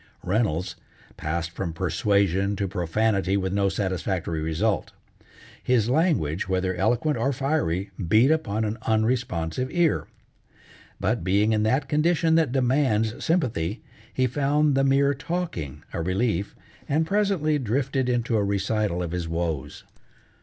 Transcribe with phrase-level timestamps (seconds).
[0.23, 0.75] Reynolds
[1.15, 4.93] passed from persuasion to profanity with no satisfactory result.
[5.61, 10.07] His language, whether eloquent or fiery, beat upon an unresponsive ear.
[10.99, 16.55] But being in that condition that demands sympathy, he found the mere talking a relief,
[16.89, 19.83] and presently drifted into a recital of his woes.